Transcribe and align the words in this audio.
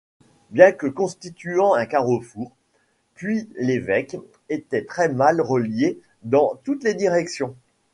Bien 0.49 0.71
que 0.71 0.87
constituant 0.87 1.75
un 1.75 1.85
carrefour, 1.85 2.51
Puy-l'Évêque 3.13 4.17
était 4.49 4.83
très 4.83 5.09
mal 5.09 5.39
relié 5.39 6.01
dans 6.23 6.59
toutes 6.63 6.83
les 6.83 6.95
directions. 6.95 7.55